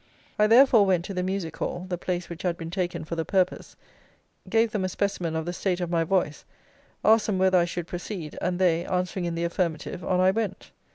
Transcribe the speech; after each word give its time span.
I, 0.39 0.47
therefore, 0.47 0.87
went 0.87 1.05
to 1.05 1.13
the 1.13 1.21
Music 1.21 1.55
Hall, 1.57 1.85
the 1.87 1.95
place 1.95 2.27
which 2.27 2.41
had 2.41 2.57
been 2.57 2.71
taken 2.71 3.05
for 3.05 3.15
the 3.15 3.23
purpose, 3.23 3.75
gave 4.49 4.71
them 4.71 4.83
a 4.83 4.89
specimen 4.89 5.35
of 5.35 5.45
the 5.45 5.53
state 5.53 5.79
of 5.79 5.91
my 5.91 6.03
voice, 6.03 6.43
asked 7.05 7.27
them 7.27 7.37
whether 7.37 7.59
I 7.59 7.65
should 7.65 7.85
proceed, 7.85 8.35
and 8.41 8.57
they, 8.57 8.83
answering 8.83 9.25
in 9.25 9.35
the 9.35 9.43
affirmative, 9.43 10.03
on 10.03 10.19
I 10.19 10.31
went. 10.31 10.71